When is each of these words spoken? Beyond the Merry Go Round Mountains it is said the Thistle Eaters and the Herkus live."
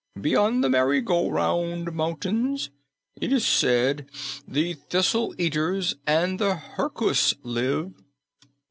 Beyond 0.19 0.63
the 0.63 0.69
Merry 0.71 0.99
Go 0.99 1.29
Round 1.29 1.93
Mountains 1.93 2.71
it 3.17 3.31
is 3.31 3.45
said 3.45 4.09
the 4.47 4.73
Thistle 4.73 5.35
Eaters 5.37 5.93
and 6.07 6.39
the 6.39 6.55
Herkus 6.55 7.35
live." 7.43 7.93